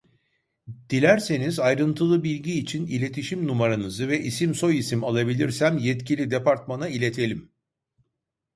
[0.89, 7.51] Dilerseniz ayrıntılı bilgi için iletişim numaranızı ve isim soyisim alabilirsem yetkili departmana iletelim